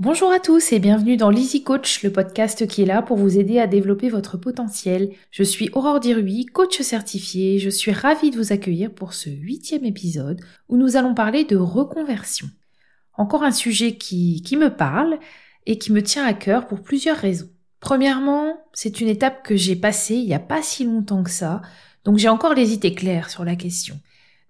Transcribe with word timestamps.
Bonjour 0.00 0.30
à 0.30 0.38
tous 0.38 0.70
et 0.72 0.78
bienvenue 0.78 1.16
dans 1.16 1.28
l'Easy 1.28 1.64
Coach, 1.64 2.04
le 2.04 2.12
podcast 2.12 2.68
qui 2.68 2.82
est 2.82 2.86
là 2.86 3.02
pour 3.02 3.16
vous 3.16 3.36
aider 3.36 3.58
à 3.58 3.66
développer 3.66 4.10
votre 4.10 4.36
potentiel. 4.36 5.10
Je 5.32 5.42
suis 5.42 5.70
Aurore 5.72 5.98
Dirui, 5.98 6.46
coach 6.46 6.80
certifié. 6.82 7.58
Je 7.58 7.68
suis 7.68 7.90
ravie 7.90 8.30
de 8.30 8.36
vous 8.36 8.52
accueillir 8.52 8.94
pour 8.94 9.12
ce 9.12 9.28
huitième 9.28 9.84
épisode 9.84 10.40
où 10.68 10.76
nous 10.76 10.96
allons 10.96 11.14
parler 11.14 11.42
de 11.42 11.56
reconversion. 11.56 12.46
Encore 13.14 13.42
un 13.42 13.50
sujet 13.50 13.96
qui, 13.96 14.40
qui 14.42 14.56
me 14.56 14.72
parle 14.72 15.18
et 15.66 15.78
qui 15.78 15.90
me 15.90 16.00
tient 16.00 16.24
à 16.24 16.32
cœur 16.32 16.68
pour 16.68 16.80
plusieurs 16.80 17.16
raisons. 17.16 17.48
Premièrement, 17.80 18.56
c'est 18.74 19.00
une 19.00 19.08
étape 19.08 19.42
que 19.42 19.56
j'ai 19.56 19.74
passée 19.74 20.14
il 20.14 20.26
n'y 20.26 20.32
a 20.34 20.38
pas 20.38 20.62
si 20.62 20.84
longtemps 20.84 21.24
que 21.24 21.30
ça, 21.30 21.60
donc 22.04 22.18
j'ai 22.18 22.28
encore 22.28 22.54
les 22.54 22.72
idées 22.72 22.94
claires 22.94 23.30
sur 23.30 23.44
la 23.44 23.56
question. 23.56 23.98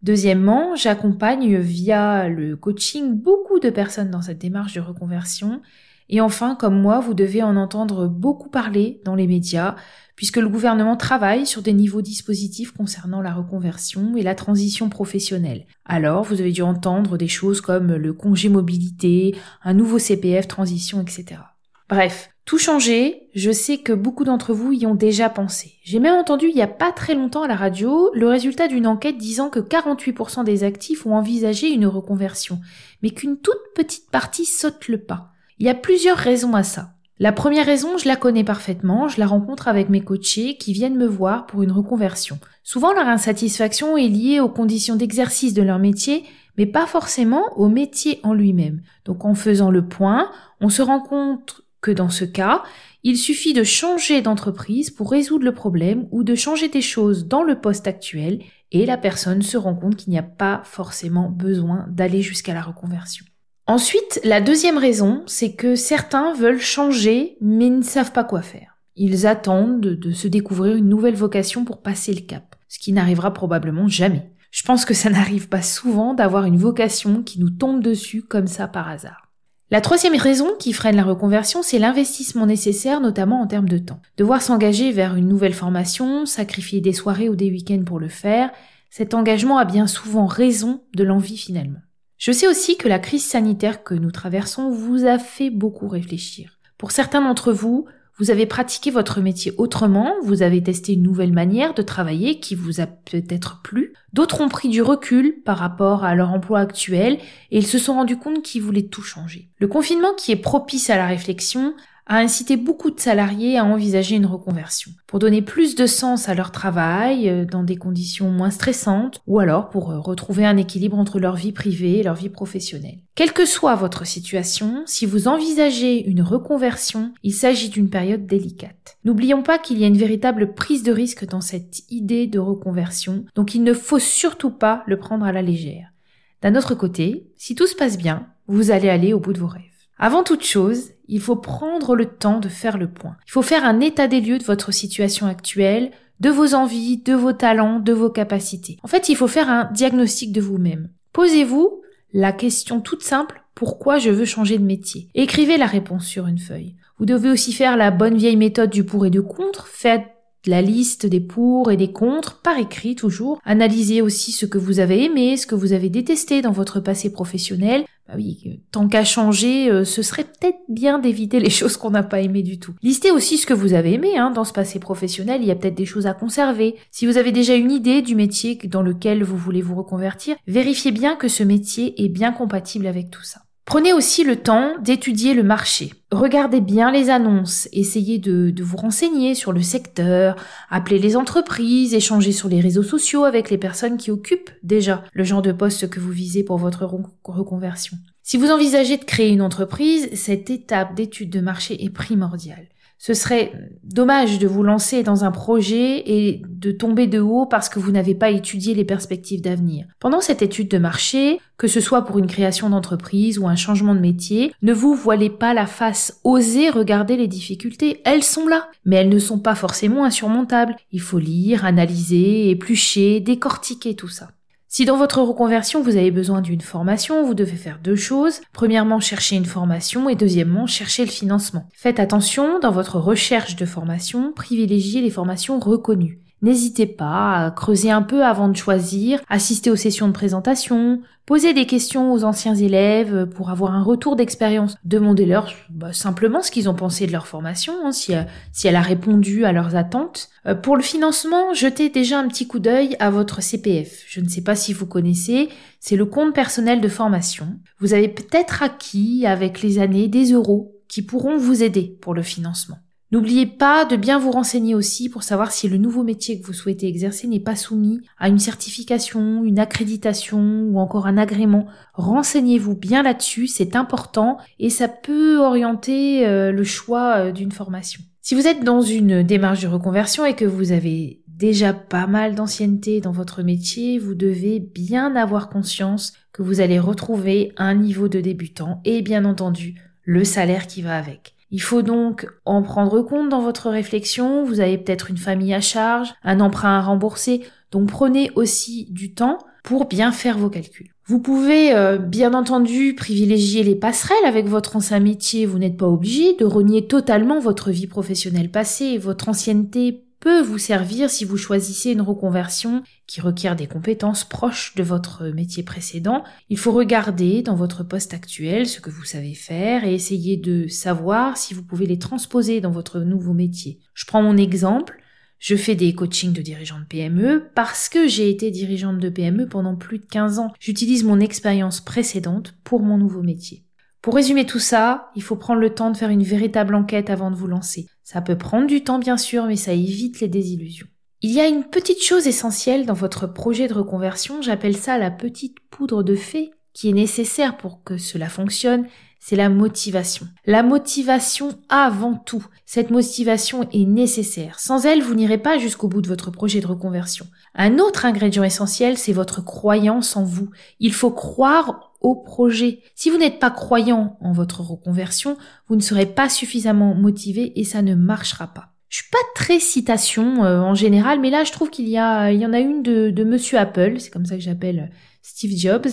Deuxièmement, 0.03 0.77
j'accompagne 0.77 1.57
via 1.57 2.29
le 2.29 2.57
coaching 2.57 3.15
beaucoup 3.15 3.59
de 3.59 3.71
personnes 3.71 4.11
dans 4.11 4.23
cette 4.23 4.39
démarche 4.39 4.75
de 4.75 4.81
reconversion. 4.81 5.61
Et 6.09 6.21
enfin, 6.21 6.55
comme 6.55 6.81
moi, 6.81 7.01
vous 7.01 7.15
devez 7.15 7.43
en 7.43 7.57
entendre 7.57 8.07
beaucoup 8.07 8.49
parler 8.49 9.01
dans 9.05 9.15
les 9.15 9.27
médias, 9.27 9.77
puisque 10.15 10.39
le 10.39 10.49
gouvernement 10.49 10.97
travaille 10.97 11.47
sur 11.47 11.63
des 11.63 11.73
niveaux 11.73 12.01
dispositifs 12.01 12.73
concernant 12.73 13.21
la 13.21 13.35
reconversion 13.35 14.17
et 14.17 14.23
la 14.23 14.35
transition 14.35 14.89
professionnelle. 14.89 15.67
Alors, 15.85 16.25
vous 16.25 16.41
avez 16.41 16.53
dû 16.53 16.63
entendre 16.63 17.19
des 17.19 17.29
choses 17.29 17.61
comme 17.61 17.95
le 17.95 18.13
congé 18.13 18.49
mobilité, 18.49 19.37
un 19.63 19.75
nouveau 19.75 19.99
CPF 19.99 20.49
transition, 20.49 21.03
etc. 21.03 21.41
Bref, 21.89 22.31
tout 22.49 22.57
changer, 22.57 23.29
je 23.35 23.51
sais 23.51 23.77
que 23.77 23.93
beaucoup 23.93 24.25
d'entre 24.25 24.55
vous 24.55 24.73
y 24.73 24.87
ont 24.87 24.95
déjà 24.95 25.29
pensé. 25.29 25.75
J'ai 25.83 25.99
même 25.99 26.15
entendu 26.15 26.49
il 26.49 26.55
n'y 26.55 26.63
a 26.63 26.67
pas 26.67 26.93
très 26.93 27.15
longtemps 27.15 27.43
à 27.43 27.47
la 27.47 27.55
radio 27.55 28.11
le 28.15 28.27
résultat 28.27 28.69
d'une 28.69 28.87
enquête 28.87 29.19
disant 29.19 29.51
que 29.51 29.61
48% 29.61 30.45
des 30.45 30.65
actifs 30.65 31.05
ont 31.05 31.15
envisagé 31.15 31.69
une 31.69 31.85
reconversion, 31.87 32.59
mais 33.03 33.11
qu'une 33.11 33.37
toute 33.37 33.61
petite 33.75 34.11
partie 34.11 34.47
saute 34.47 34.89
le 34.89 34.97
pas. 34.97 35.29
Il 35.59 35.67
y 35.67 35.69
a 35.69 35.75
plusieurs 35.75 36.17
raisons 36.17 36.55
à 36.55 36.63
ça. 36.63 36.95
La 37.19 37.33
première 37.33 37.67
raison, 37.67 37.99
je 37.99 38.09
la 38.09 38.17
connais 38.17 38.45
parfaitement, 38.45 39.09
je 39.09 39.21
la 39.21 39.27
rencontre 39.27 39.69
avec 39.69 39.91
mes 39.91 40.01
coachés 40.01 40.57
qui 40.57 40.73
viennent 40.73 40.97
me 40.97 41.07
voir 41.07 41.45
pour 41.45 41.63
une 41.63 41.73
reconversion. 41.73 42.39
Souvent, 42.63 42.95
leur 42.95 43.09
insatisfaction 43.09 43.99
est 43.99 44.09
liée 44.09 44.41
aux 44.41 44.49
conditions 44.49 44.97
d'exercice 44.97 45.53
de 45.53 45.61
leur 45.61 45.79
métier, 45.79 46.25
mais 46.57 46.65
pas 46.65 46.87
forcément 46.87 47.45
au 47.59 47.69
métier 47.69 48.21
en 48.23 48.33
lui-même. 48.33 48.81
Donc 49.05 49.27
en 49.27 49.35
faisant 49.35 49.71
le 49.71 49.87
point, 49.87 50.31
on 50.63 50.71
se 50.71 50.81
rend 50.81 51.01
compte 51.01 51.68
dans 51.91 52.11
ce 52.11 52.25
cas, 52.25 52.63
il 53.05 53.17
suffit 53.17 53.53
de 53.53 53.63
changer 53.63 54.23
d'entreprise 54.23 54.91
pour 54.91 55.11
résoudre 55.11 55.45
le 55.45 55.55
problème 55.55 56.09
ou 56.11 56.25
de 56.25 56.35
changer 56.35 56.69
des 56.69 56.83
choses 56.83 57.29
dans 57.29 57.43
le 57.43 57.61
poste 57.61 57.87
actuel 57.87 58.41
et 58.73 58.87
la 58.87 58.99
personne 58.99 59.43
se 59.43 59.57
rend 59.57 59.75
compte 59.75 59.97
qu'il 59.97 60.11
n'y 60.11 60.19
a 60.19 60.23
pas 60.23 60.63
forcément 60.65 61.31
besoin 61.31 61.87
d'aller 61.89 62.23
jusqu'à 62.23 62.55
la 62.55 62.63
reconversion. 62.63 63.25
Ensuite, 63.67 64.21
la 64.25 64.41
deuxième 64.41 64.79
raison, 64.79 65.23
c'est 65.27 65.53
que 65.53 65.75
certains 65.75 66.33
veulent 66.35 66.61
changer 66.61 67.37
mais 67.41 67.71
ne 67.71 67.83
savent 67.83 68.13
pas 68.13 68.25
quoi 68.25 68.43
faire. 68.43 68.79
Ils 68.97 69.27
attendent 69.27 69.81
de, 69.81 70.11
se 70.11 70.27
découvrir 70.27 70.75
une 70.75 70.89
nouvelle 70.89 71.15
vocation 71.15 71.65
pour 71.65 71.83
passer 71.83 72.13
le 72.13 72.23
cap, 72.23 72.57
ce 72.69 72.81
qui 72.81 72.93
n'arrivera 72.93 73.33
probablement 73.33 73.87
jamais. 73.87 74.33
Je 74.51 74.65
pense 74.65 74.85
que 74.85 74.95
ça 74.95 75.11
n'arrive 75.11 75.49
pas 75.49 75.63
souvent 75.63 76.15
d'avoir 76.15 76.47
une 76.47 76.57
vocation 76.57 77.23
qui 77.23 77.39
nous 77.39 77.51
tombe 77.51 77.83
dessus 77.83 78.23
comme 78.23 78.49
ça 78.49 78.67
par 78.67 78.89
hasard. 78.89 79.28
La 79.71 79.83
troisième 79.83 80.17
raison 80.17 80.55
qui 80.59 80.73
freine 80.73 80.97
la 80.97 81.05
reconversion, 81.05 81.63
c'est 81.63 81.79
l'investissement 81.79 82.47
nécessaire, 82.47 83.01
notamment 83.01 83.43
en 83.43 83.47
termes 83.47 83.69
de 83.69 83.77
temps. 83.77 84.01
Devoir 84.17 84.41
s'engager 84.41 84.93
vers 84.93 85.15
une 85.15 85.29
nouvelle 85.29 85.53
formation, 85.53 86.25
sacrifier 86.25 86.81
des 86.81 86.95
soirées 86.95 87.29
ou 87.29 87.37
des 87.37 87.51
week-ends 87.51 87.85
pour 87.85 88.01
le 88.01 88.09
faire, 88.09 88.51
cet 88.89 89.13
engagement 89.13 89.59
a 89.59 89.67
bien 89.67 89.87
souvent 89.87 90.25
raison 90.25 90.83
de 90.95 91.05
l'envie 91.05 91.37
finalement. 91.37 91.81
Je 92.17 92.33
sais 92.33 92.49
aussi 92.49 92.79
que 92.79 92.89
la 92.89 92.99
crise 92.99 93.27
sanitaire 93.27 93.85
que 93.85 93.95
nous 93.95 94.11
traversons 94.11 94.71
vous 94.71 95.05
a 95.05 95.19
fait 95.19 95.51
beaucoup 95.51 95.87
réfléchir. 95.87 96.59
Pour 96.79 96.91
certains 96.91 97.21
d'entre 97.21 97.53
vous, 97.53 97.87
vous 98.19 98.31
avez 98.31 98.47
pratiqué 98.47 98.91
votre 98.91 99.21
métier 99.21 99.53
autrement, 99.59 100.13
vous 100.23 100.43
avez 100.43 100.63
testé 100.63 100.95
une 100.95 101.03
nouvelle 101.03 101.33
manière 101.33 101.75
de 101.75 101.83
travailler 101.83 102.41
qui 102.41 102.55
vous 102.55 102.81
a 102.81 102.87
peut-être 102.87 103.61
plu. 103.63 103.93
D'autres 104.13 104.41
ont 104.41 104.49
pris 104.49 104.69
du 104.69 104.83
recul 104.83 105.37
par 105.45 105.59
rapport 105.59 106.05
à 106.05 106.15
leur 106.15 106.31
emploi 106.31 106.59
actuel 106.59 107.19
et 107.51 107.59
ils 107.59 107.67
se 107.67 107.79
sont 107.79 107.95
rendus 107.95 108.19
compte 108.19 108.43
qu'ils 108.43 108.63
voulaient 108.63 108.89
tout 108.89 109.03
changer. 109.03 109.49
Le 109.59 109.69
confinement 109.69 110.15
qui 110.17 110.33
est 110.33 110.37
propice 110.37 110.91
à 110.91 110.97
la 110.97 111.07
réflexion 111.07 111.75
a 112.09 112.19
incité 112.19 112.57
beaucoup 112.57 112.91
de 112.91 112.99
salariés 112.99 113.59
à 113.59 113.65
envisager 113.65 114.17
une 114.17 114.27
reconversion, 114.27 114.91
pour 115.07 115.19
donner 115.19 115.43
plus 115.43 115.75
de 115.75 115.87
sens 115.87 116.29
à 116.29 116.35
leur 116.35 116.51
travail 116.51 117.29
euh, 117.29 117.45
dans 117.45 117.63
des 117.63 117.77
conditions 117.77 118.31
moins 118.31 118.51
stressantes, 118.51 119.21
ou 119.27 119.39
alors 119.39 119.69
pour 119.69 119.91
euh, 119.91 119.99
retrouver 119.99 120.47
un 120.47 120.57
équilibre 120.57 120.99
entre 120.99 121.21
leur 121.21 121.37
vie 121.37 121.53
privée 121.53 121.99
et 121.99 122.03
leur 122.03 122.15
vie 122.15 122.31
professionnelle. 122.31 122.99
Quelle 123.15 123.33
que 123.33 123.45
soit 123.45 123.75
votre 123.75 124.07
situation, 124.07 124.83
si 124.87 125.05
vous 125.05 125.29
envisagez 125.29 126.09
une 126.09 126.23
reconversion, 126.23 127.13
il 127.23 127.35
s'agit 127.35 127.69
d'une 127.69 127.91
période 127.91 128.27
délicate. 128.27 128.97
N'oublions 129.05 129.43
pas 129.43 129.59
qu'il 129.59 129.79
y 129.79 129.85
a 129.85 129.89
une 129.89 129.97
véritable 129.99 130.55
prise 130.55 130.83
de 130.83 130.93
risque 130.93 131.27
dans 131.27 131.43
cette 131.43 131.83
idée 131.91 132.27
de 132.27 132.39
reconversion, 132.39 133.27
donc 133.35 133.55
il 133.55 133.63
ne 133.63 133.75
faut 133.75 133.99
surtout 133.99 134.51
pas 134.51 134.83
le 134.87 134.99
prendre 134.99 135.27
à 135.27 135.33
la 135.33 135.43
légère. 135.43 135.93
D'un 136.41 136.55
autre 136.55 136.75
côté, 136.75 137.27
si 137.37 137.55
tout 137.55 137.67
se 137.67 137.75
passe 137.75 137.99
bien, 137.99 138.29
vous 138.47 138.71
allez 138.71 138.89
aller 138.89 139.13
au 139.13 139.21
bout 139.21 139.33
de 139.33 139.41
vos 139.41 139.47
rêves. 139.47 139.63
Avant 139.99 140.23
toute 140.23 140.45
chose, 140.45 140.93
il 141.09 141.21
faut 141.21 141.37
prendre 141.37 141.97
le 141.97 142.07
temps 142.07 142.39
de 142.39 142.49
faire 142.49 142.79
le 142.79 142.89
point. 142.89 143.17
Il 143.27 143.33
faut 143.33 143.43
faire 143.43 143.65
un 143.65 143.81
état 143.81 144.09
des 144.09 144.21
lieux 144.21 144.39
de 144.39 144.45
votre 144.45 144.73
situation 144.73 145.27
actuelle, 145.27 145.91
de 146.21 146.31
vos 146.31 146.55
envies, 146.55 146.99
de 146.99 147.15
vos 147.15 147.33
talents, 147.33 147.81
de 147.81 147.93
vos 147.93 148.11
capacités. 148.11 148.79
En 148.83 148.89
fait, 148.89 149.09
il 149.09 149.17
faut 149.17 149.29
faire 149.29 149.49
un 149.49 149.71
diagnostic 149.73 150.33
de 150.33 150.41
vous-même. 150.41 150.91
Posez-vous 151.13 151.83
la 152.13 152.33
question 152.33 152.81
toute 152.81 153.03
simple, 153.03 153.43
pourquoi 153.55 153.99
je 153.99 154.11
veux 154.11 154.25
changer 154.25 154.59
de 154.59 154.65
métier? 154.65 155.09
Écrivez 155.15 155.57
la 155.57 155.67
réponse 155.67 156.07
sur 156.07 156.27
une 156.27 156.39
feuille. 156.39 156.77
Vous 156.99 157.07
devez 157.07 157.31
aussi 157.31 157.53
faire 157.53 157.77
la 157.77 157.91
bonne 157.91 158.17
vieille 158.17 158.37
méthode 158.37 158.71
du 158.71 158.85
pour 158.85 159.07
et 159.07 159.11
du 159.11 159.23
contre. 159.23 159.67
Faites 159.69 160.07
la 160.49 160.63
liste 160.63 161.05
des 161.05 161.21
pour 161.21 161.71
et 161.71 161.77
des 161.77 161.93
contre 161.93 162.41
par 162.41 162.59
écrit 162.59 162.95
toujours. 162.95 163.39
Analysez 163.45 164.01
aussi 164.01 164.33
ce 164.33 164.47
que 164.47 164.57
vous 164.57 164.81
avez 164.81 165.05
aimé, 165.05 165.37
ce 165.37 165.47
que 165.47 165.55
vous 165.55 165.75
avez 165.75 165.91
détesté 165.91 166.41
dans 166.41 166.53
votre 166.53 166.81
passé 166.81 167.13
professionnel. 167.13 167.85
Bah 168.09 168.15
oui, 168.17 168.63
tant 168.73 168.89
qu'à 168.89 169.05
changer, 169.05 169.71
euh, 169.71 169.85
ce 169.85 170.01
serait 170.01 170.25
peut-être 170.25 170.61
bien 170.71 170.99
d'éviter 170.99 171.39
les 171.39 171.51
choses 171.59 171.77
qu'on 171.77 171.91
n'a 171.91 172.03
pas 172.03 172.23
aimées 172.23 172.43
du 172.43 172.59
tout. 172.59 172.73
Listez 172.83 173.11
aussi 173.11 173.37
ce 173.37 173.45
que 173.45 173.53
vous 173.53 173.75
avez 173.75 173.93
aimé 173.93 174.17
hein, 174.17 174.31
dans 174.31 174.45
ce 174.45 174.55
passé 174.55 174.79
professionnel, 174.79 175.43
il 175.43 175.49
y 175.49 175.51
a 175.51 175.55
peut-être 175.55 175.75
des 175.75 175.85
choses 175.85 176.07
à 176.07 176.15
conserver. 176.15 176.77
Si 176.91 177.05
vous 177.05 177.19
avez 177.19 177.31
déjà 177.31 177.55
une 177.55 177.71
idée 177.71 178.01
du 178.01 178.15
métier 178.15 178.59
dans 178.65 178.83
lequel 178.83 179.23
vous 179.23 179.37
voulez 179.37 179.61
vous 179.61 179.75
reconvertir, 179.75 180.37
vérifiez 180.47 180.93
bien 180.93 181.15
que 181.15 181.29
ce 181.29 181.43
métier 181.43 182.03
est 182.03 182.09
bien 182.09 182.33
compatible 182.33 182.87
avec 182.87 183.11
tout 183.11 183.23
ça. 183.23 183.41
Prenez 183.69 183.93
aussi 183.93 184.25
le 184.25 184.37
temps 184.37 184.79
d'étudier 184.81 185.35
le 185.35 185.43
marché. 185.43 185.93
Regardez 186.11 186.63
bien 186.63 186.91
les 186.91 187.11
annonces, 187.11 187.69
essayez 187.75 188.19
de, 188.19 188.51
vous 188.63 188.79
renseigner 188.79 189.35
sur 189.35 189.53
le 189.53 189.61
secteur, 189.61 190.37
appelez 190.71 190.99
les 190.99 191.19
entreprises, 191.19 191.93
échangez 191.93 192.33
sur 192.33 192.49
les 192.49 192.63
réseaux 192.63 192.83
sociaux 192.83 193.25
avec 193.25 193.51
les 193.51 193.59
personnes 193.59 193.99
qui 193.99 194.11
occupent 194.11 194.51
déjà 194.63 195.05
le 195.13 195.23
genre 195.23 195.43
de 195.43 195.53
poste 195.53 195.91
que 195.91 196.01
vous 196.01 196.11
visez 196.11 196.45
pour 196.45 196.57
votre 196.57 196.87
reconversion. 197.25 197.99
Si 198.23 198.39
vous 198.39 198.51
envisagez 198.51 198.97
de 198.97 199.05
créer 199.05 199.29
une 199.29 199.43
entreprise, 199.43 200.09
cette 200.15 200.49
étape 200.49 200.95
d'étude 200.95 201.29
de 201.29 201.41
marché 201.41 201.85
est 201.85 201.91
primordiale 201.91 202.69
ce 202.99 203.15
serait 203.15 203.53
dommage 203.85 204.39
de 204.39 204.49
vous 204.49 204.65
lancer 204.65 205.05
dans 205.05 205.25
un 205.25 205.31
projet 205.31 206.03
et 206.05 206.43
de 206.49 206.73
tomber 206.73 207.07
de 207.07 207.21
haut 207.21 207.47
parce 207.47 207.69
que 207.69 207.79
vous 207.79 207.93
n'avez 207.93 208.15
pas 208.15 208.31
étudié 208.31 208.75
les 208.75 208.85
perspectives 208.85 209.41
d'avenir. 209.41 209.87
Pendant 210.01 210.21
cette 210.21 210.43
étude 210.43 210.69
de 210.69 210.79
marché, 210.79 211.41
que 211.57 211.69
ce 211.69 211.81
soit 211.81 212.03
pour 212.03 212.19
une 212.19 212.27
création 212.27 212.71
d'entreprise 212.71 213.39
ou 213.39 213.47
un 213.47 213.57
changement 213.57 213.95
de 213.95 214.01
métier, 214.01 214.53
ne 214.63 214.73
vous 214.73 214.95
voilez 214.95 215.31
pas 215.31 215.55
la 215.55 215.67
face, 215.67 216.21
osez 216.25 216.71
regarder 216.71 217.17
les 217.17 217.29
difficultés, 217.29 218.01
elles 218.05 218.25
sont 218.25 218.49
là, 218.49 218.69
mais 218.85 218.97
elles 218.97 219.09
ne 219.09 219.19
sont 219.19 219.39
pas 219.39 219.55
forcément 219.55 220.05
insurmontables. 220.05 220.77
Il 220.91 221.01
faut 221.01 221.19
lire, 221.19 221.65
analyser, 221.65 222.51
éplucher, 222.51 223.21
décortiquer 223.21 223.95
tout 223.95 224.09
ça. 224.09 224.29
Si 224.71 224.85
dans 224.85 224.99
votre 224.99 225.23
reconversion 225.23 225.83
vous 225.83 225.97
avez 225.97 226.11
besoin 226.11 226.43
d'une 226.43 226.61
formation, 226.61 227.25
vous 227.25 227.33
devez 227.33 227.57
faire 227.57 227.81
deux 227.83 227.97
choses. 227.97 228.43
Premièrement, 228.53 229.01
chercher 229.01 229.37
une 229.37 229.47
formation 229.47 230.11
et 230.11 230.15
deuxièmement, 230.15 230.67
chercher 230.67 231.07
le 231.07 231.11
financement. 231.11 231.67
Faites 231.73 231.99
attention, 231.99 232.59
dans 232.61 232.71
votre 232.71 232.99
recherche 232.99 233.57
de 233.57 233.65
formation, 233.65 234.31
privilégiez 234.35 235.01
les 235.01 235.11
formations 235.11 235.59
reconnues. 235.59 236.21
N'hésitez 236.41 236.87
pas 236.87 237.47
à 237.47 237.51
creuser 237.51 237.91
un 237.91 238.03
peu 238.03 238.25
avant 238.25 238.49
de 238.49 238.57
choisir, 238.57 239.21
assister 239.29 239.71
aux 239.71 239.77
sessions 239.77 240.07
de 240.07 240.13
présentation, 240.13 241.01
poser 241.27 241.53
des 241.53 241.67
questions 241.67 242.13
aux 242.13 242.25
anciens 242.25 242.55
élèves 242.55 243.27
pour 243.27 243.51
avoir 243.51 243.75
un 243.75 243.83
retour 243.83 244.17
d'expérience. 244.17 244.77
Demandez-leur 244.85 245.53
bah, 245.69 245.93
simplement 245.93 246.41
ce 246.41 246.51
qu'ils 246.51 246.69
ont 246.69 246.75
pensé 246.75 247.07
de 247.07 247.13
leur 247.13 247.27
formation, 247.27 247.75
hein, 247.85 247.93
si, 247.93 248.15
euh, 248.15 248.23
si 248.53 248.69
elle 248.69 248.77
a 248.77 248.81
répondu 248.81 249.45
à 249.45 249.53
leurs 249.53 249.77
attentes. 249.77 250.31
Euh, 250.47 250.55
pour 250.55 250.77
le 250.77 250.83
financement, 250.83 251.53
jetez 251.55 251.91
déjà 251.91 252.19
un 252.19 252.29
petit 252.29 252.47
coup 252.47 252.61
d'œil 252.61 252.97
à 252.99 253.11
votre 253.11 253.43
CPF. 253.43 254.05
Je 254.09 254.21
ne 254.21 254.29
sais 254.29 254.43
pas 254.43 254.55
si 254.55 254.73
vous 254.73 254.87
connaissez, 254.87 255.49
c'est 255.81 255.97
le 255.97 256.07
compte 256.07 256.35
personnel 256.35 256.81
de 256.81 256.89
formation. 256.89 257.59
Vous 257.81 257.95
avez 257.95 258.09
peut-être 258.09 258.63
acquis 258.63 259.27
avec 259.27 259.61
les 259.61 259.81
années 259.81 260.09
des 260.09 260.33
euros 260.33 260.77
qui 260.89 261.03
pourront 261.03 261.37
vous 261.37 261.63
aider 261.63 261.99
pour 262.01 262.15
le 262.15 262.23
financement. 262.23 262.79
N'oubliez 263.11 263.47
pas 263.47 263.87
de 263.87 263.97
bien 263.97 264.19
vous 264.19 264.31
renseigner 264.31 264.75
aussi 264.75 265.09
pour 265.09 265.23
savoir 265.23 265.51
si 265.51 265.67
le 265.67 265.79
nouveau 265.79 266.03
métier 266.03 266.39
que 266.39 266.47
vous 266.47 266.53
souhaitez 266.53 266.87
exercer 266.89 267.27
n'est 267.27 267.41
pas 267.41 267.57
soumis 267.57 268.03
à 268.19 268.29
une 268.29 268.39
certification, 268.39 269.45
une 269.45 269.59
accréditation 269.59 270.67
ou 270.69 270.79
encore 270.79 271.07
un 271.07 271.17
agrément. 271.17 271.67
Renseignez-vous 271.95 272.77
bien 272.77 273.03
là-dessus, 273.03 273.47
c'est 273.47 273.77
important 273.77 274.37
et 274.59 274.69
ça 274.69 274.89
peut 274.89 275.39
orienter 275.39 276.27
euh, 276.27 276.53
le 276.53 276.65
choix 276.65 277.17
euh, 277.17 277.33
d'une 277.33 277.53
formation. 277.53 278.03
Si 278.21 278.35
vous 278.35 278.47
êtes 278.47 278.63
dans 278.63 278.83
une 278.83 279.23
démarche 279.23 279.63
de 279.63 279.69
reconversion 279.69 280.27
et 280.27 280.37
que 280.37 280.45
vous 280.45 280.73
avez 280.73 281.23
déjà 281.29 281.73
pas 281.73 282.07
mal 282.07 282.35
d'ancienneté 282.35 283.01
dans 283.01 283.13
votre 283.13 283.43
métier, 283.43 283.99
vous 283.99 284.15
devez 284.15 284.61
bien 284.61 285.17
avoir 285.17 285.49
conscience 285.49 286.13
que 286.33 286.43
vous 286.43 286.61
allez 286.61 286.79
retrouver 286.79 287.53
un 287.57 287.75
niveau 287.75 288.09
de 288.09 288.21
débutant 288.21 288.83
et 288.85 289.01
bien 289.01 289.25
entendu 289.25 289.81
le 290.03 290.25
salaire 290.25 290.67
qui 290.67 290.83
va 290.83 290.99
avec. 290.99 291.38
Il 291.51 291.63
faut 291.63 291.83
donc 291.83 292.29
en 292.45 292.63
prendre 292.63 293.01
compte 293.03 293.29
dans 293.29 293.41
votre 293.41 293.71
réflexion. 293.71 294.45
Vous 294.45 294.61
avez 294.61 294.79
peut-être 294.79 295.11
une 295.11 295.17
famille 295.17 295.55
à 295.55 295.61
charge, 295.61 296.15
un 296.23 296.41
emprunt 296.41 296.77
à 296.77 296.83
rembourser. 296.83 297.43
Donc 297.71 297.89
prenez 297.89 298.31
aussi 298.35 298.87
du 298.91 299.15
temps 299.15 299.39
pour 299.63 299.87
bien 299.87 300.13
faire 300.13 300.39
vos 300.39 300.51
calculs. 300.51 300.91
Vous 301.07 301.21
pouvez 301.21 301.75
euh, 301.75 301.97
bien 301.97 302.35
entendu 302.35 302.95
privilégier 302.95 303.63
les 303.63 303.75
passerelles 303.75 304.27
avec 304.27 304.47
votre 304.47 304.77
ancien 304.77 305.01
métier. 305.01 305.47
Vous 305.47 305.59
n'êtes 305.59 305.79
pas 305.79 305.89
obligé 305.89 306.35
de 306.35 306.45
renier 306.45 306.87
totalement 306.87 307.41
votre 307.41 307.71
vie 307.71 307.87
professionnelle 307.87 308.51
passée. 308.51 308.99
Votre 308.99 309.31
ancienneté 309.31 310.05
vous 310.43 310.59
servir 310.59 311.11
si 311.11 311.25
vous 311.25 311.37
choisissez 311.37 311.93
une 311.93 312.01
reconversion 312.01 312.83
qui 313.07 313.21
requiert 313.21 313.57
des 313.57 313.67
compétences 313.67 314.25
proches 314.25 314.75
de 314.75 314.83
votre 314.83 315.27
métier 315.27 315.63
précédent. 315.63 316.25
Il 316.49 316.59
faut 316.59 316.73
regarder 316.73 317.43
dans 317.43 317.55
votre 317.55 317.83
poste 317.83 318.15
actuel 318.15 318.67
ce 318.67 318.81
que 318.81 318.91
vous 318.91 319.05
savez 319.05 319.35
faire 319.35 319.85
et 319.85 319.95
essayer 319.95 320.37
de 320.37 320.67
savoir 320.69 321.37
si 321.37 321.55
vous 321.55 321.63
pouvez 321.63 321.87
les 321.87 321.99
transposer 321.99 322.61
dans 322.61 322.71
votre 322.71 323.01
nouveau 323.01 323.33
métier. 323.33 323.81
Je 323.95 324.07
prends 324.07 324.23
mon 324.23 324.37
exemple. 324.37 325.01
Je 325.39 325.55
fais 325.55 325.77
des 325.77 325.95
coachings 325.95 326.33
de 326.33 326.43
dirigeants 326.43 326.81
de 326.81 326.85
PME 326.85 327.51
parce 327.55 327.89
que 327.89 328.09
j'ai 328.09 328.29
été 328.29 328.51
dirigeante 328.51 328.99
de 328.99 329.09
PME 329.09 329.49
pendant 329.49 329.77
plus 329.77 329.99
de 329.99 330.07
15 330.07 330.41
ans. 330.41 330.53
J'utilise 330.59 331.05
mon 331.05 331.21
expérience 331.21 331.81
précédente 331.81 332.55
pour 332.65 332.81
mon 332.81 332.99
nouveau 332.99 333.23
métier. 333.23 333.65
Pour 334.03 334.15
résumer 334.15 334.47
tout 334.47 334.59
ça, 334.59 335.11
il 335.17 335.23
faut 335.23 335.37
prendre 335.37 335.61
le 335.61 335.75
temps 335.75 335.91
de 335.91 335.97
faire 335.97 336.11
une 336.11 336.23
véritable 336.23 336.75
enquête 336.75 337.11
avant 337.11 337.31
de 337.31 337.37
vous 337.37 337.47
lancer. 337.47 337.87
Ça 338.11 338.23
peut 338.23 338.39
prendre 338.39 338.67
du 338.67 338.83
temps 338.83 338.99
bien 338.99 339.19
sûr, 339.19 339.45
mais 339.45 339.57
ça 339.57 339.75
évite 339.75 340.21
les 340.21 340.29
désillusions. 340.29 340.87
Il 341.21 341.31
y 341.31 341.41
a 341.41 341.47
une 341.47 341.65
petite 341.65 342.03
chose 342.03 342.27
essentielle 342.27 342.87
dans 342.87 342.95
votre 342.95 343.27
projet 343.27 343.69
de 343.69 343.75
reconversion, 343.75 344.41
j'appelle 344.41 344.79
ça 344.79 344.97
la 344.97 345.11
petite 345.11 345.61
poudre 345.69 346.03
de 346.03 346.15
fée, 346.15 346.51
qui 346.73 346.89
est 346.89 346.95
nécessaire 346.95 347.59
pour 347.59 347.85
que 347.85 347.99
cela 347.99 348.31
fonctionne, 348.31 348.87
c'est 349.21 349.37
la 349.37 349.51
motivation. 349.51 350.27
La 350.47 350.63
motivation 350.63 351.51
avant 351.69 352.15
tout. 352.15 352.47
Cette 352.65 352.91
motivation 352.91 353.69
est 353.75 353.85
nécessaire. 353.85 354.59
Sans 354.59 354.87
elle, 354.87 355.03
vous 355.03 355.15
n'irez 355.15 355.37
pas 355.37 355.59
jusqu'au 355.59 355.89
bout 355.89 356.01
de 356.01 356.09
votre 356.09 356.31
projet 356.31 356.61
de 356.61 356.67
reconversion. 356.67 357.27
Un 357.55 357.79
autre 357.79 358.07
ingrédient 358.07 358.45
essentiel, 358.45 358.97
c'est 358.97 359.13
votre 359.13 359.45
croyance 359.45 360.17
en 360.17 360.25
vous. 360.25 360.49
Il 360.81 360.95
faut 360.95 361.11
croire 361.11 361.88
au 362.01 362.15
projet. 362.15 362.81
Si 362.95 363.11
vous 363.11 363.19
n'êtes 363.19 363.39
pas 363.39 363.51
croyant 363.51 364.17
en 364.21 364.33
votre 364.33 364.61
reconversion, 364.61 365.37
vous 365.67 365.77
ne 365.77 365.81
serez 365.81 366.07
pas 366.07 366.29
suffisamment 366.29 366.95
motivé 366.95 367.59
et 367.59 367.65
ça 367.65 367.83
ne 367.83 367.95
marchera 367.95 368.49
pas. 368.49 368.73
Je 368.89 368.99
suis 368.99 369.11
pas 369.11 369.19
très 369.35 369.61
citation 369.61 370.45
euh, 370.45 370.61
en 370.61 370.75
général, 370.75 371.21
mais 371.21 371.31
là 371.31 371.45
je 371.45 371.53
trouve 371.53 371.71
qu'il 371.71 371.89
y 371.89 371.99
a, 371.99 372.33
il 372.33 372.41
y 372.41 372.47
en 372.47 372.53
a 372.53 372.61
une 372.61 372.83
de, 372.83 373.11
de 373.11 373.25
Monsieur 373.25 373.59
Apple, 373.59 373.97
c'est 373.99 374.11
comme 374.11 374.27
ça 374.27 374.37
que 374.37 374.43
j'appelle 374.43 374.91
Steve 375.23 375.57
Jobs, 375.57 375.89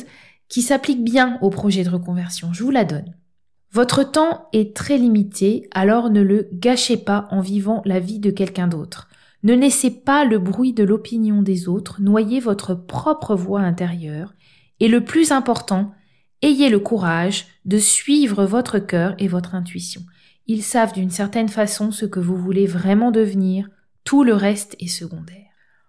qui 0.47 0.61
s'applique 0.61 1.03
bien 1.03 1.37
au 1.41 1.49
projet 1.49 1.83
de 1.83 1.89
reconversion. 1.89 2.53
Je 2.53 2.63
vous 2.63 2.71
la 2.71 2.85
donne. 2.85 3.15
Votre 3.71 4.09
temps 4.09 4.47
est 4.53 4.73
très 4.73 4.97
limité, 4.97 5.67
alors 5.71 6.09
ne 6.09 6.21
le 6.21 6.47
gâchez 6.53 6.95
pas 6.95 7.27
en 7.31 7.41
vivant 7.41 7.81
la 7.83 7.99
vie 7.99 8.19
de 8.19 8.31
quelqu'un 8.31 8.67
d'autre. 8.67 9.09
Ne 9.43 9.53
laissez 9.53 9.91
pas 9.91 10.23
le 10.23 10.39
bruit 10.39 10.71
de 10.71 10.83
l'opinion 10.83 11.41
des 11.41 11.67
autres 11.67 12.01
noyer 12.01 12.39
votre 12.39 12.73
propre 12.73 13.35
voix 13.35 13.59
intérieure. 13.59 14.33
Et 14.79 14.87
le 14.87 15.03
plus 15.03 15.31
important, 15.31 15.93
ayez 16.41 16.69
le 16.69 16.79
courage 16.79 17.45
de 17.65 17.77
suivre 17.77 18.45
votre 18.45 18.79
cœur 18.79 19.15
et 19.17 19.27
votre 19.27 19.55
intuition. 19.55 20.01
Ils 20.47 20.63
savent 20.63 20.93
d'une 20.93 21.09
certaine 21.09 21.49
façon 21.49 21.91
ce 21.91 22.05
que 22.05 22.19
vous 22.19 22.37
voulez 22.37 22.67
vraiment 22.67 23.11
devenir, 23.11 23.69
tout 24.03 24.23
le 24.23 24.33
reste 24.33 24.75
est 24.79 24.87
secondaire. 24.87 25.45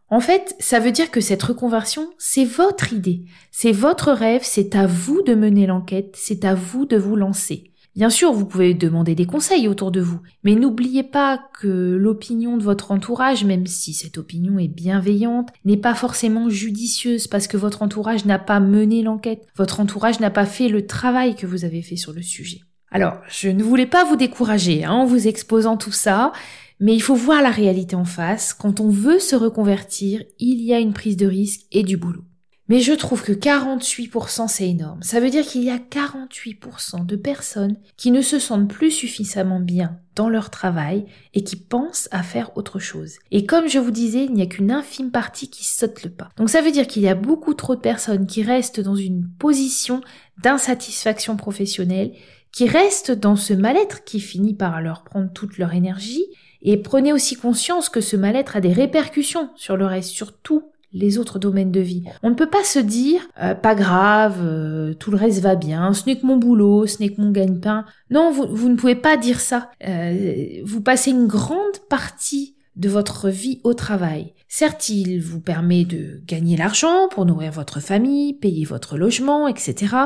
En 0.08 0.20
fait, 0.20 0.54
ça 0.60 0.78
veut 0.78 0.92
dire 0.92 1.10
que 1.10 1.20
cette 1.20 1.42
reconversion, 1.42 2.08
c'est 2.16 2.44
votre 2.44 2.92
idée, 2.92 3.24
c'est 3.50 3.72
votre 3.72 4.12
rêve, 4.12 4.42
c'est 4.44 4.76
à 4.76 4.86
vous 4.86 5.22
de 5.22 5.34
mener 5.34 5.66
l'enquête, 5.66 6.14
c'est 6.16 6.44
à 6.44 6.54
vous 6.54 6.86
de 6.86 6.96
vous 6.96 7.16
lancer. 7.16 7.72
Bien 7.96 8.10
sûr, 8.10 8.30
vous 8.30 8.44
pouvez 8.44 8.74
demander 8.74 9.14
des 9.14 9.24
conseils 9.24 9.68
autour 9.68 9.90
de 9.90 10.02
vous, 10.02 10.20
mais 10.44 10.54
n'oubliez 10.54 11.02
pas 11.02 11.40
que 11.58 11.96
l'opinion 11.96 12.58
de 12.58 12.62
votre 12.62 12.90
entourage, 12.90 13.42
même 13.42 13.66
si 13.66 13.94
cette 13.94 14.18
opinion 14.18 14.58
est 14.58 14.68
bienveillante, 14.68 15.48
n'est 15.64 15.78
pas 15.78 15.94
forcément 15.94 16.50
judicieuse 16.50 17.26
parce 17.26 17.46
que 17.46 17.56
votre 17.56 17.80
entourage 17.80 18.26
n'a 18.26 18.38
pas 18.38 18.60
mené 18.60 19.02
l'enquête, 19.02 19.46
votre 19.56 19.80
entourage 19.80 20.20
n'a 20.20 20.30
pas 20.30 20.44
fait 20.44 20.68
le 20.68 20.86
travail 20.86 21.36
que 21.36 21.46
vous 21.46 21.64
avez 21.64 21.80
fait 21.80 21.96
sur 21.96 22.12
le 22.12 22.20
sujet. 22.20 22.60
Alors, 22.90 23.14
je 23.28 23.48
ne 23.48 23.62
voulais 23.62 23.86
pas 23.86 24.04
vous 24.04 24.16
décourager 24.16 24.84
hein, 24.84 24.92
en 24.92 25.06
vous 25.06 25.26
exposant 25.26 25.78
tout 25.78 25.90
ça, 25.90 26.32
mais 26.78 26.94
il 26.94 27.00
faut 27.00 27.14
voir 27.14 27.40
la 27.40 27.50
réalité 27.50 27.96
en 27.96 28.04
face. 28.04 28.52
Quand 28.52 28.78
on 28.80 28.90
veut 28.90 29.20
se 29.20 29.36
reconvertir, 29.36 30.22
il 30.38 30.60
y 30.60 30.74
a 30.74 30.80
une 30.80 30.92
prise 30.92 31.16
de 31.16 31.26
risque 31.26 31.62
et 31.72 31.82
du 31.82 31.96
boulot. 31.96 32.24
Mais 32.68 32.80
je 32.80 32.92
trouve 32.92 33.22
que 33.22 33.32
48% 33.32 34.48
c'est 34.48 34.68
énorme. 34.68 35.02
Ça 35.02 35.20
veut 35.20 35.30
dire 35.30 35.46
qu'il 35.46 35.62
y 35.62 35.70
a 35.70 35.78
48% 35.78 37.06
de 37.06 37.16
personnes 37.16 37.76
qui 37.96 38.10
ne 38.10 38.22
se 38.22 38.38
sentent 38.38 38.68
plus 38.68 38.90
suffisamment 38.90 39.60
bien 39.60 39.98
dans 40.16 40.28
leur 40.28 40.50
travail 40.50 41.04
et 41.34 41.44
qui 41.44 41.56
pensent 41.56 42.08
à 42.10 42.22
faire 42.22 42.56
autre 42.56 42.78
chose. 42.78 43.16
Et 43.30 43.46
comme 43.46 43.68
je 43.68 43.78
vous 43.78 43.90
disais, 43.90 44.24
il 44.24 44.32
n'y 44.32 44.42
a 44.42 44.46
qu'une 44.46 44.72
infime 44.72 45.10
partie 45.10 45.48
qui 45.48 45.64
saute 45.64 46.02
le 46.02 46.10
pas. 46.10 46.30
Donc 46.36 46.50
ça 46.50 46.62
veut 46.62 46.72
dire 46.72 46.86
qu'il 46.86 47.02
y 47.02 47.08
a 47.08 47.14
beaucoup 47.14 47.54
trop 47.54 47.76
de 47.76 47.80
personnes 47.80 48.26
qui 48.26 48.42
restent 48.42 48.80
dans 48.80 48.96
une 48.96 49.28
position 49.38 50.00
d'insatisfaction 50.42 51.36
professionnelle, 51.36 52.12
qui 52.50 52.66
restent 52.66 53.12
dans 53.12 53.36
ce 53.36 53.52
mal-être 53.52 54.04
qui 54.04 54.18
finit 54.18 54.54
par 54.54 54.80
leur 54.80 55.04
prendre 55.04 55.30
toute 55.32 55.58
leur 55.58 55.74
énergie 55.74 56.24
et 56.62 56.78
prenez 56.78 57.12
aussi 57.12 57.36
conscience 57.36 57.88
que 57.88 58.00
ce 58.00 58.16
mal-être 58.16 58.56
a 58.56 58.60
des 58.60 58.72
répercussions 58.72 59.50
sur 59.56 59.76
le 59.76 59.86
reste, 59.86 60.10
sur 60.10 60.38
tous 60.38 60.64
les 60.96 61.18
autres 61.18 61.38
domaines 61.38 61.70
de 61.70 61.80
vie. 61.80 62.04
On 62.22 62.30
ne 62.30 62.34
peut 62.34 62.48
pas 62.48 62.64
se 62.64 62.78
dire 62.78 63.20
euh, 63.40 63.54
pas 63.54 63.74
grave, 63.74 64.38
euh, 64.42 64.94
tout 64.94 65.10
le 65.10 65.16
reste 65.16 65.40
va 65.40 65.54
bien, 65.54 65.92
ce 65.92 66.06
n'est 66.06 66.18
que 66.18 66.26
mon 66.26 66.36
boulot, 66.36 66.86
ce 66.86 67.00
n'est 67.00 67.10
que 67.10 67.20
mon 67.20 67.30
gagne-pain. 67.30 67.84
Non, 68.10 68.32
vous, 68.32 68.68
ne 68.68 68.76
pouvez 68.76 68.94
pas 68.94 69.16
dire 69.16 69.40
ça. 69.40 69.70
Euh, 69.86 70.62
vous 70.64 70.80
passez 70.80 71.10
une 71.10 71.26
grande 71.26 71.78
partie 71.88 72.56
de 72.76 72.88
votre 72.88 73.28
vie 73.28 73.60
au 73.64 73.74
travail. 73.74 74.32
Certes, 74.48 74.88
il 74.88 75.20
vous 75.20 75.40
permet 75.40 75.84
de 75.84 76.20
gagner 76.26 76.56
l'argent 76.56 77.08
pour 77.10 77.26
nourrir 77.26 77.52
votre 77.52 77.80
famille, 77.80 78.34
payer 78.34 78.64
votre 78.64 78.96
logement, 78.96 79.48
etc. 79.48 79.96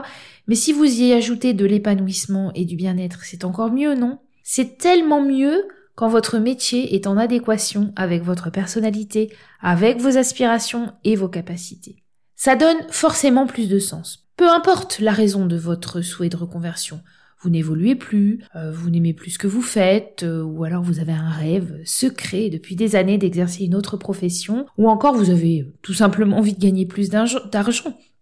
Mais 0.47 0.55
si 0.55 0.73
vous 0.73 0.85
y 0.85 1.13
ajoutez 1.13 1.53
de 1.53 1.67
l'épanouissement 1.67 2.51
et 2.55 2.65
du 2.65 2.77
bien-être, 2.77 3.25
c'est 3.25 3.45
encore 3.45 3.73
mieux, 3.73 3.95
non? 3.95 4.19
C'est 4.43 4.79
tellement 4.79 5.23
mieux 5.23 5.63
quand 6.01 6.09
votre 6.09 6.39
métier 6.39 6.95
est 6.95 7.07
en 7.07 7.19
adéquation 7.19 7.93
avec 7.95 8.23
votre 8.23 8.49
personnalité, 8.49 9.31
avec 9.61 10.01
vos 10.01 10.17
aspirations 10.17 10.95
et 11.05 11.15
vos 11.15 11.29
capacités. 11.29 12.05
Ça 12.37 12.57
donne 12.57 12.79
forcément 12.89 13.47
plus 13.47 13.69
de 13.69 13.79
sens. 13.79 14.27
Peu 14.39 14.49
importe 14.49 15.01
la 15.01 15.13
raison 15.13 15.45
de 15.45 15.59
votre 15.59 16.01
souhait 16.01 16.31
de 16.31 16.39
reconversion. 16.39 17.03
Vous 17.43 17.51
n'évoluez 17.51 17.97
plus, 17.97 18.43
euh, 18.57 18.73
vous 18.73 18.89
n'aimez 18.89 19.13
plus 19.13 19.33
ce 19.33 19.39
que 19.39 19.47
vous 19.47 19.61
faites, 19.61 20.23
euh, 20.23 20.43
ou 20.43 20.65
alors 20.65 20.83
vous 20.83 21.01
avez 21.01 21.13
un 21.13 21.29
rêve 21.29 21.83
secret 21.85 22.49
depuis 22.49 22.77
des 22.77 22.97
années 22.97 23.19
d'exercer 23.19 23.65
une 23.65 23.75
autre 23.75 23.99
profession, 23.99 24.65
ou 24.79 24.89
encore 24.89 25.15
vous 25.15 25.29
avez 25.29 25.71
tout 25.83 25.93
simplement 25.93 26.39
envie 26.39 26.55
de 26.55 26.61
gagner 26.61 26.87
plus 26.87 27.11
d'argent. 27.11 27.41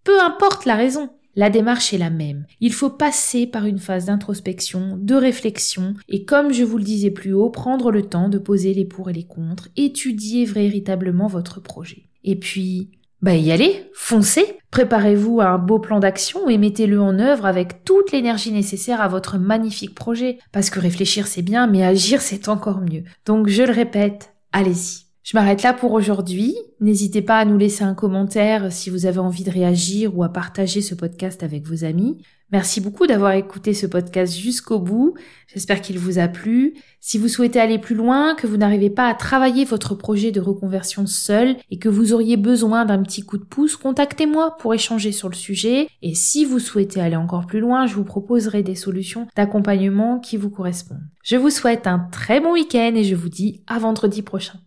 Peu 0.03 0.21
importe 0.21 0.65
la 0.65 0.75
raison. 0.75 1.11
La 1.39 1.51
démarche 1.51 1.95
est 1.95 1.99
la 1.99 2.11
même. 2.11 2.47
Il 2.59 2.73
faut 2.73 2.91
passer 2.91 3.47
par 3.47 3.65
une 3.65 3.79
phase 3.79 4.07
d'introspection, 4.07 4.99
de 5.01 5.15
réflexion, 5.15 5.95
et 6.09 6.25
comme 6.25 6.53
je 6.53 6.65
vous 6.65 6.79
le 6.79 6.83
disais 6.83 7.13
plus 7.13 7.33
haut, 7.33 7.49
prendre 7.49 7.93
le 7.93 8.03
temps 8.03 8.29
de 8.29 8.39
poser 8.39 8.75
les 8.75 8.85
pour 8.85 9.09
et 9.09 9.13
les 9.13 9.23
contre, 9.23 9.69
étudier 9.77 10.47
véritablement 10.47 11.29
votre 11.29 11.61
projet. 11.61 12.09
Et 12.25 12.35
puis, 12.35 12.91
bah 13.23 13.37
y 13.37 13.53
aller, 13.53 13.89
foncez, 13.95 14.59
préparez-vous 14.73 15.41
à 15.41 15.51
un 15.51 15.59
beau 15.59 15.79
plan 15.79 16.01
d'action 16.01 16.49
et 16.49 16.59
mettez-le 16.59 17.01
en 17.01 17.21
œuvre 17.21 17.47
avec 17.47 17.85
toute 17.85 18.11
l'énergie 18.11 18.51
nécessaire 18.51 19.01
à 19.01 19.07
votre 19.07 19.39
magnifique 19.39 19.95
projet. 19.95 20.39
Parce 20.51 20.71
que 20.71 20.81
réfléchir 20.81 21.29
c'est 21.29 21.43
bien, 21.43 21.69
mais 21.69 21.85
agir 21.85 22.21
c'est 22.21 22.49
encore 22.49 22.81
mieux. 22.81 23.05
Donc 23.27 23.47
je 23.47 23.63
le 23.63 23.73
répète, 23.73 24.35
allez-y. 24.51 25.08
Je 25.29 25.37
m'arrête 25.37 25.63
là 25.63 25.75
pour 25.75 25.93
aujourd'hui. 25.93 26.57
N'hésitez 26.81 27.21
pas 27.21 27.37
à 27.37 27.45
nous 27.45 27.59
laisser 27.59 27.85
un 27.85 27.93
commentaire 27.93 28.73
si 28.73 28.89
vous 28.89 29.05
avez 29.05 29.19
envie 29.19 29.45
de 29.45 29.51
réagir 29.51 30.17
ou 30.17 30.25
à 30.25 30.31
partager 30.31 30.81
ce 30.81 30.95
podcast 30.95 31.43
avec 31.43 31.67
vos 31.67 31.85
amis. 31.85 32.17
Merci 32.51 32.81
beaucoup 32.81 33.07
d'avoir 33.07 33.33
écouté 33.33 33.75
ce 33.75 33.87
podcast 33.87 34.35
jusqu'au 34.35 34.79
bout. 34.79 35.13
J'espère 35.47 35.83
qu'il 35.83 35.99
vous 35.99 36.19
a 36.19 36.29
plu. 36.29 36.77
Si 36.99 37.19
vous 37.19 37.29
souhaitez 37.29 37.61
aller 37.61 37.79
plus 37.79 37.95
loin, 37.95 38.37
que 38.37 38.47
vous 38.47 38.57
n'arrivez 38.57 38.89
pas 38.89 39.07
à 39.07 39.13
travailler 39.13 39.67
votre 39.67 39.95
projet 39.95 40.33
de 40.33 40.41
reconversion 40.41 41.07
seul 41.07 41.57
et 41.71 41.79
que 41.79 41.91
vous 41.91 42.15
auriez 42.15 42.39
besoin 42.39 42.87
d'un 42.87 43.03
petit 43.03 43.21
coup 43.21 43.37
de 43.37 43.45
pouce, 43.45 43.77
contactez-moi 43.77 44.57
pour 44.59 44.73
échanger 44.73 45.13
sur 45.13 45.29
le 45.29 45.35
sujet. 45.35 45.89
Et 46.01 46.15
si 46.15 46.47
vous 46.47 46.59
souhaitez 46.59 47.03
aller 47.03 47.17
encore 47.17 47.47
plus 47.47 47.61
loin, 47.61 47.87
je 47.87 47.97
vous 47.97 48.05
proposerai 48.05 48.63
des 48.63 48.77
solutions 48.77 49.27
d'accompagnement 49.37 50.21
qui 50.21 50.39
vous 50.39 50.49
correspondent. 50.49 51.05
Je 51.23 51.37
vous 51.37 51.51
souhaite 51.51 51.87
un 51.87 51.99
très 52.11 52.41
bon 52.41 52.55
week-end 52.55 52.93
et 52.95 53.05
je 53.05 53.15
vous 53.15 53.29
dis 53.29 53.61
à 53.67 53.79
vendredi 53.79 54.23
prochain. 54.23 54.59